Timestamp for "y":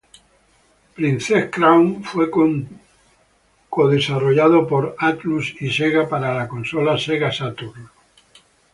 5.61-5.69